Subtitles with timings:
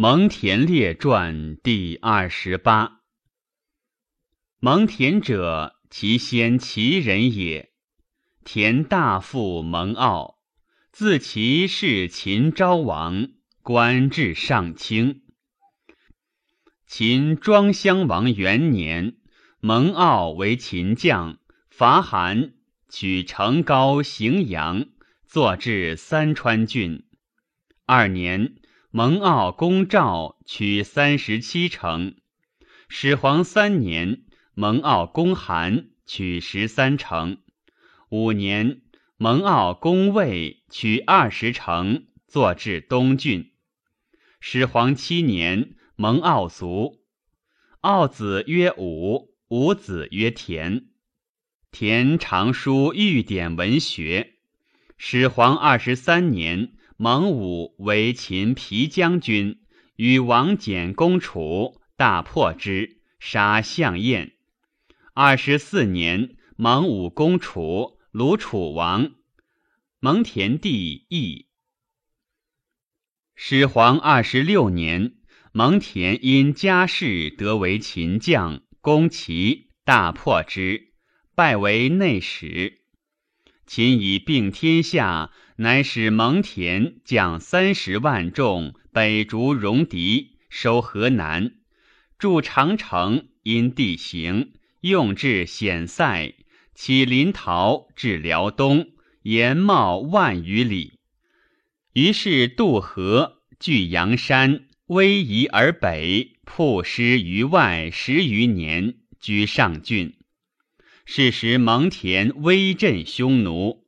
[0.00, 3.00] 蒙恬列传第二十八。
[4.60, 7.72] 蒙恬者，其先齐人也。
[8.44, 10.36] 田大父蒙骜，
[10.92, 13.30] 自其是秦昭王，
[13.64, 15.22] 官至上卿。
[16.86, 19.16] 秦庄襄王元年，
[19.58, 21.40] 蒙骜为秦将，
[21.70, 22.52] 伐韩，
[22.88, 24.86] 取成高、荥阳，
[25.26, 27.04] 坐至三川郡。
[27.84, 28.54] 二年。
[28.90, 32.16] 蒙骜攻赵，取三十七城。
[32.88, 34.22] 始皇三年，
[34.54, 37.36] 蒙骜攻韩，取十三城。
[38.08, 38.80] 五年，
[39.18, 43.52] 蒙骜攻魏，取二十城，坐至东郡。
[44.40, 47.02] 始皇七年，蒙骜卒。
[47.82, 50.86] 骜子曰武，武子曰田。
[51.70, 54.36] 田常书御典文学。
[54.96, 56.72] 始皇二十三年。
[57.00, 59.60] 蒙武为秦皮将军，
[59.94, 64.32] 与王翦攻楚，大破之，杀项燕。
[65.14, 69.12] 二十四年，蒙武攻楚，鲁楚王。
[70.00, 71.46] 蒙恬帝义。
[73.36, 75.18] 始皇二十六年，
[75.52, 80.94] 蒙恬因家世得为秦将，攻齐，大破之，
[81.36, 82.80] 拜为内史。
[83.68, 85.30] 秦以并天下。
[85.58, 91.52] 乃使蒙恬将三十万众北逐戎狄，收河南，
[92.18, 93.28] 筑长城。
[93.44, 96.34] 因地形用至险塞，
[96.74, 98.90] 起临洮至辽东，
[99.22, 100.98] 延茂万余里。
[101.94, 110.12] 于是渡河，据阳山，威夷而北，曝师于外十余年，居上郡。
[111.06, 113.87] 是时蒙恬威震匈奴。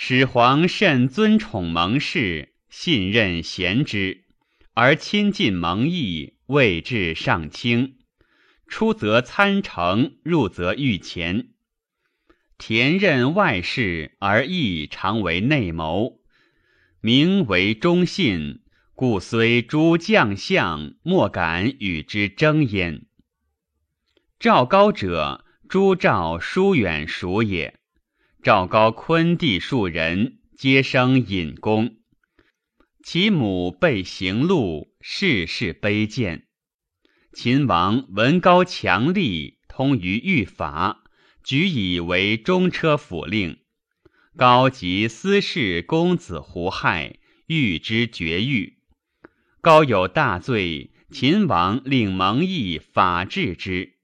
[0.00, 4.26] 始皇甚尊宠蒙氏，信任贤之，
[4.72, 7.98] 而亲近蒙毅，位至上卿。
[8.68, 11.48] 出则参乘，入则御前。
[12.58, 16.20] 田任外事，而毅常为内谋，
[17.00, 18.60] 名为忠信，
[18.94, 23.04] 故虽诸将相，莫敢与之争焉。
[24.38, 27.80] 赵高者，诸赵疏远属也。
[28.40, 31.96] 赵高昆弟数人，皆生隐公。
[33.02, 36.46] 其母被行路，世事卑贱。
[37.32, 41.02] 秦王闻高强力，通于御法，
[41.42, 43.58] 举以为中车府令。
[44.36, 48.78] 高即私事公子胡亥，欲之绝狱。
[49.60, 53.94] 高有大罪，秦王令蒙毅法治之，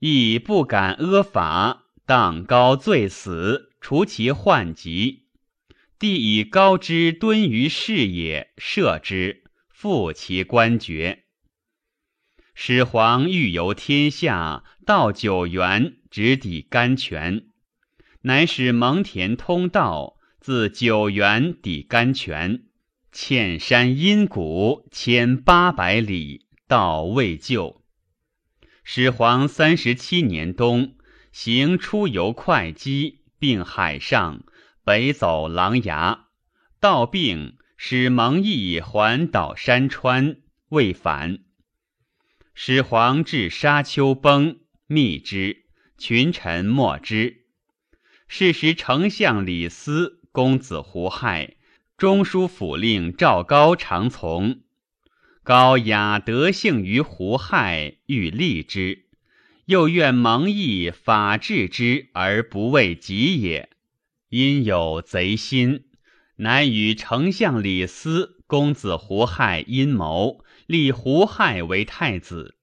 [0.00, 1.83] 亦不敢阿法。
[2.06, 5.24] 当高罪死，除其患疾。
[5.98, 11.24] 帝以高之敦于事也，赦之，复其官爵。
[12.54, 17.46] 始皇欲游天下，到九原，直抵甘泉，
[18.20, 22.64] 乃使蒙恬通道，自九原抵甘泉，
[23.10, 27.82] 堑山阴谷千八百里，道未就。
[28.82, 30.96] 始皇三十七年冬。
[31.34, 34.44] 行出游会稽，并海上，
[34.84, 36.20] 北走琅琊，
[36.78, 40.36] 道病，使蒙毅环岛山川，
[40.68, 41.40] 未返。
[42.54, 45.64] 始皇至沙丘崩，密之，
[45.98, 47.46] 群臣莫之。
[48.28, 51.56] 是时丞相李斯、公子胡亥、
[51.96, 54.60] 中书府令赵高常从。
[55.42, 59.03] 高雅德性于胡亥，欲立之。
[59.66, 63.70] 又愿蒙毅法治之而不为己也，
[64.28, 65.84] 因有贼心，
[66.36, 72.56] 乃与丞相李斯、公子胡亥阴谋，立胡亥为太子。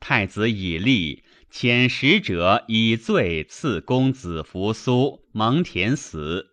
[0.00, 6.50] 太子以立，遣使者以罪赐公子扶苏、蒙恬死。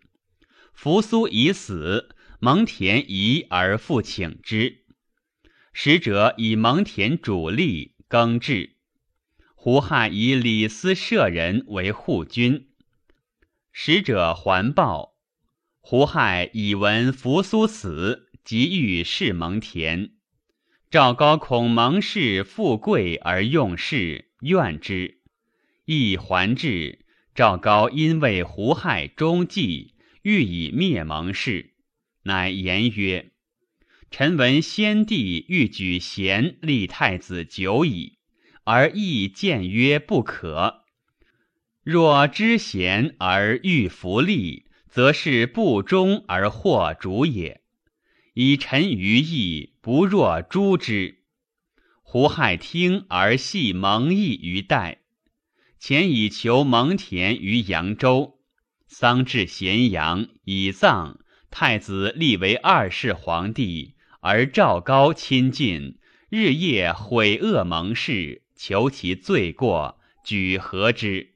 [0.74, 4.86] 扶苏已死，蒙恬疑而复请之。
[5.74, 8.75] 使者以蒙恬主立，更制。
[9.66, 12.68] 胡亥以李斯舍人为护军，
[13.72, 15.16] 使者还报。
[15.82, 20.12] 胡亥以闻扶苏死，即欲弑蒙恬。
[20.92, 25.22] 赵高恐蒙氏富贵而用事，怨之，
[25.86, 27.04] 亦还至。
[27.34, 31.74] 赵高因为胡亥忠计，欲以灭蒙氏，
[32.22, 33.32] 乃言曰
[34.12, 38.15] ：“臣闻先帝欲举贤立太子久矣。”
[38.66, 40.84] 而亦见曰不可。
[41.84, 47.62] 若知贤而欲福利，则是不忠而惑主也。
[48.34, 51.20] 以臣于义，不若诛之。
[52.02, 55.02] 胡亥听而系蒙毅于代，
[55.80, 58.40] 前以求蒙恬于扬州，
[58.88, 61.20] 丧至咸阳，以葬。
[61.52, 71.36] 太子立为二世皇帝，而赵高亲近，日夜毁恶蒙氏，求其罪过，举何之。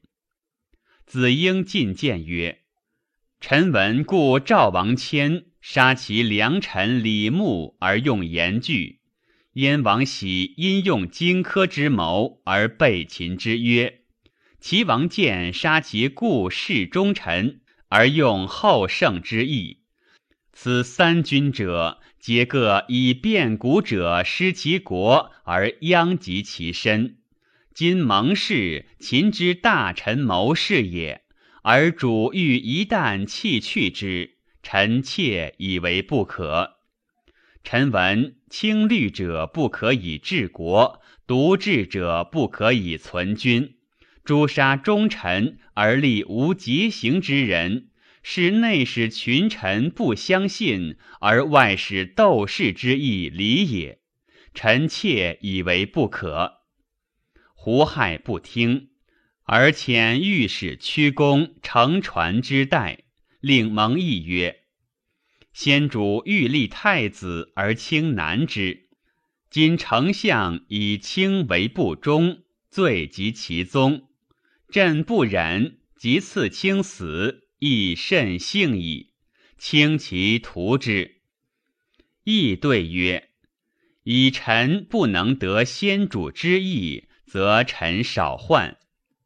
[1.06, 2.62] 子婴进谏曰
[3.42, 9.00] ：“臣闻故赵王谦杀其良臣李牧而用言惧，
[9.54, 14.02] 燕王喜因用荆轲之谋而背秦之约，
[14.60, 19.79] 齐王建杀其故事忠臣而用后胜之意。
[20.52, 27.18] 此三军者，皆各以变古者失其国而殃及其身。”
[27.74, 31.22] 今蒙氏秦之大臣谋士也，
[31.64, 36.78] 而主欲一旦弃去之，臣妾以为不可。
[37.64, 43.76] 臣闻轻虑者不可以治国，独治者不可以存君。
[44.26, 47.89] 诛杀忠臣而立无极行之人，
[48.32, 54.02] 是内使群臣不相信，而外使斗士之意理也。
[54.54, 56.60] 臣妾以为不可。
[57.56, 58.90] 胡亥不听，
[59.46, 63.06] 而遣御史屈公乘船之代，
[63.40, 64.60] 令蒙毅曰
[65.52, 68.90] ：“先主欲立太子而轻难之，
[69.50, 74.04] 今丞相以轻为不忠，罪及其宗，
[74.70, 79.12] 朕不忍，即赐卿死，亦甚幸矣。
[79.58, 81.22] 轻其图之。”
[82.26, 83.30] 毅对曰
[84.04, 88.80] ：“以臣不能得先主之意。”则臣少患，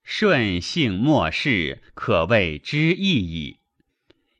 [0.03, 3.59] 顺性莫事，可谓知义矣。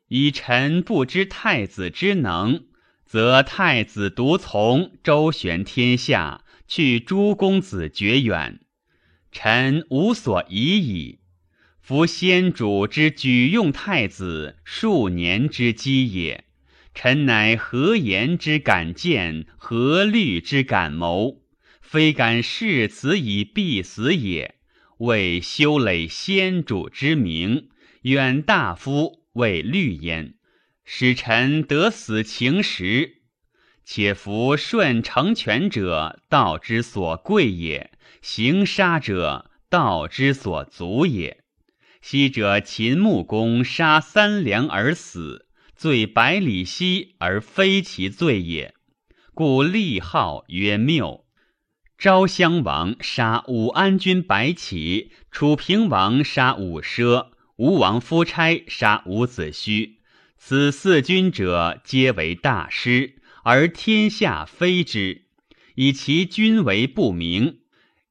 [0.10, 2.66] 以臣不知太子之能，
[3.06, 8.60] 则太子独从周旋天下，去诸公子绝远，
[9.32, 11.22] 臣无所疑矣。
[11.84, 16.46] 夫先主之举用太子数年之机也，
[16.96, 21.42] 臣乃何言之敢谏，何虑之敢谋？
[21.82, 24.56] 非敢誓此以必死也，
[25.00, 27.68] 为修累先主之名，
[28.04, 30.36] 远大夫为虑焉，
[30.86, 33.24] 使臣得死情实。
[33.84, 37.90] 且夫顺成全者，道之所贵也；
[38.22, 41.43] 行杀者，道之所足也。
[42.06, 48.74] 昔者秦穆公杀三良而死，罪百里奚而非其罪也，
[49.34, 51.26] 故立号曰谬。
[51.98, 59.94] 昭襄王杀武安君白起，楚平王杀武奢，吴王夫差杀伍子胥。
[60.38, 65.28] 此四君者，皆为大师，而天下非之，
[65.76, 67.60] 以其君为不明，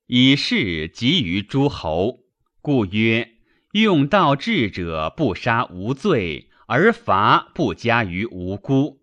[0.06, 2.20] 以事及于诸侯。
[2.62, 3.32] 故曰：
[3.72, 9.00] 用道治者，不杀无罪，而罚不加于无辜，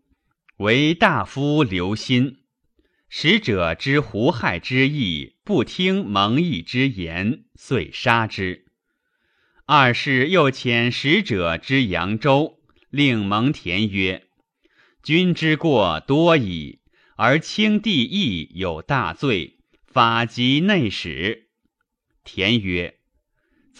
[0.58, 2.38] 为大夫留心。
[3.10, 8.68] 使者知胡亥之意，不听蒙毅之言，遂杀之。
[9.66, 12.60] 二是又遣使者之扬州，
[12.92, 14.28] 令蒙恬曰
[15.02, 16.82] ：“君之过多矣，
[17.16, 19.58] 而轻帝义有大罪，
[19.88, 21.50] 法及内史。”
[22.24, 22.98] 田曰：“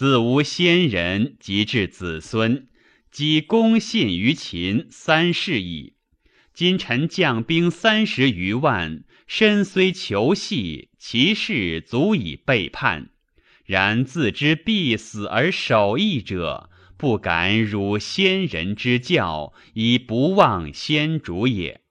[0.00, 2.68] 自无先人，及至子孙，
[3.10, 5.92] 积公信于秦三世矣。
[6.54, 13.10] 今臣将兵三十余万。”身虽求系，其事足以背叛。
[13.66, 21.82] 然自知必死而守义者，不敢辱先人之教，以不忘先主也。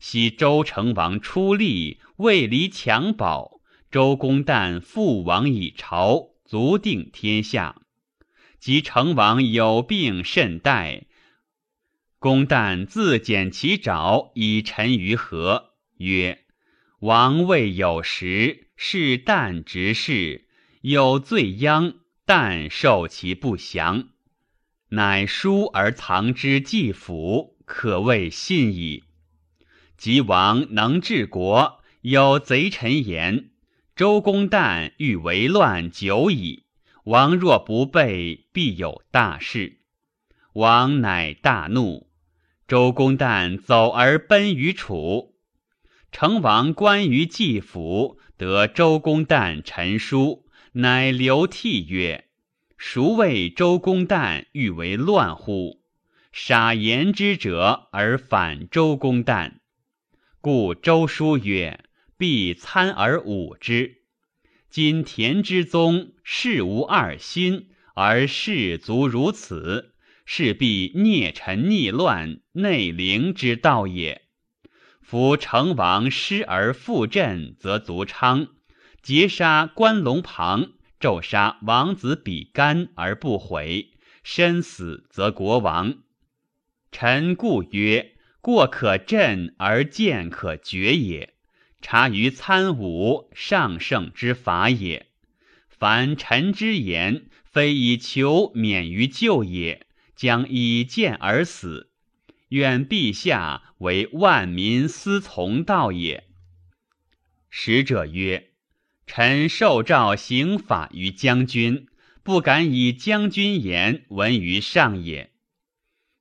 [0.00, 3.60] 昔周成王出力，未离襁褓，
[3.90, 7.82] 周公旦父王以朝，足定天下。
[8.58, 11.02] 及成王有病甚殆，
[12.18, 16.46] 公旦自剪其爪，以陈于河，曰。
[17.00, 20.48] 王位有时，是旦执事，
[20.80, 24.08] 有罪殃，旦受其不祥，
[24.88, 29.04] 乃书而藏之祭府，可谓信矣。
[29.98, 33.50] 及王能治国，有贼臣言：
[33.96, 36.64] 周公旦欲为乱久矣，
[37.04, 39.82] 王若不备，必有大事。
[40.54, 42.08] 王乃大怒，
[42.66, 45.36] 周公旦走而奔于楚。
[46.10, 52.24] 成王观于季府，得周公旦陈书，乃流涕曰
[52.76, 55.82] ：“孰谓周公旦欲为乱乎？
[56.32, 59.60] 杀言之者而反周公旦。”
[60.42, 61.84] 故周书曰
[62.16, 64.02] ：“必参而侮之。”
[64.70, 69.94] 今田之宗事无二心，而士卒如此，
[70.26, 74.22] 势必孽臣逆乱，内陵之道也。
[75.00, 78.46] 夫成王失而复振，则足昌；
[79.02, 83.90] 劫杀关龙旁，骤杀王子比干而不悔，
[84.24, 85.98] 身死则国亡。
[86.90, 91.33] 臣故曰：过可振而见可绝也。
[91.86, 95.08] 察于参伍，上圣之法也。
[95.68, 99.86] 凡臣之言，非以求免于救也，
[100.16, 101.90] 将以剑而死。
[102.48, 106.24] 愿陛下为万民思从道也。
[107.50, 108.52] 使者曰
[109.06, 111.86] ：“臣受诏行法于将军，
[112.22, 115.32] 不敢以将军言闻于上也。”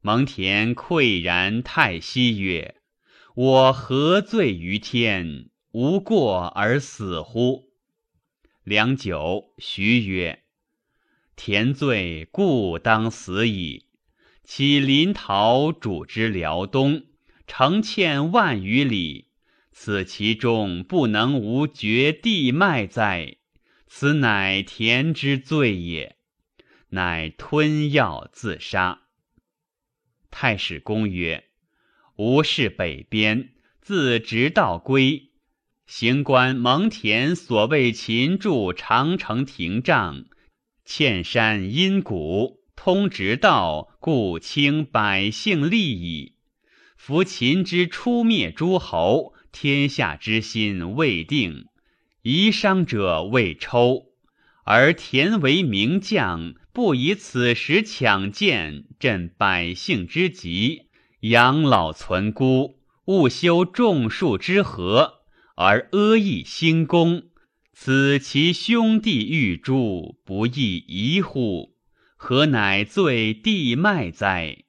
[0.04, 2.76] 蒙恬喟然叹息曰
[3.34, 7.74] ：“我何罪于天？”无过而死乎？
[8.64, 10.44] 良久，徐曰
[11.36, 13.88] ：“田罪，故当死矣。
[14.44, 17.08] 其临洮主之辽东，
[17.48, 19.30] 城堑万余里，
[19.72, 23.38] 此其中不能无绝地脉哉？
[23.88, 26.18] 此乃田之罪也。
[26.90, 29.08] 乃吞药自杀。”
[30.30, 31.46] 太史公曰
[32.18, 35.30] ：“吾视北边，自直道归。”
[35.86, 40.24] 行官蒙恬所谓秦筑长城亭障，
[40.86, 46.36] 堑山阴谷，通直道，故清百姓利矣。
[46.96, 51.66] 夫秦之出灭诸侯，天下之心未定，
[52.22, 54.06] 夷商者未抽，
[54.64, 60.84] 而田为名将，不以此时抢建，振百姓之急，
[61.20, 65.23] 养老存孤，勿修种树之河。
[65.56, 67.24] 而阿意兴功，
[67.74, 71.76] 此其兄弟欲诛，不亦疑乎？
[72.16, 74.64] 何乃罪地脉哉？